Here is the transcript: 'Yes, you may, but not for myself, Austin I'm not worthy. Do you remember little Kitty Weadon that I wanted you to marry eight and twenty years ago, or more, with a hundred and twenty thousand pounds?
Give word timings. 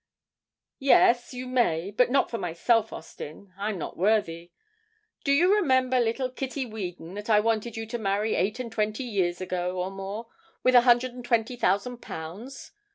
'Yes, 0.79 1.31
you 1.31 1.47
may, 1.47 1.91
but 1.91 2.09
not 2.09 2.31
for 2.31 2.39
myself, 2.39 2.91
Austin 2.91 3.53
I'm 3.55 3.77
not 3.77 3.97
worthy. 3.97 4.51
Do 5.23 5.31
you 5.31 5.53
remember 5.55 5.99
little 5.99 6.31
Kitty 6.31 6.65
Weadon 6.65 7.13
that 7.13 7.29
I 7.29 7.39
wanted 7.39 7.77
you 7.77 7.85
to 7.85 7.99
marry 7.99 8.33
eight 8.33 8.59
and 8.59 8.71
twenty 8.71 9.03
years 9.03 9.41
ago, 9.41 9.79
or 9.79 9.91
more, 9.91 10.25
with 10.63 10.73
a 10.73 10.81
hundred 10.81 11.13
and 11.13 11.23
twenty 11.23 11.55
thousand 11.55 11.99
pounds? 11.99 12.71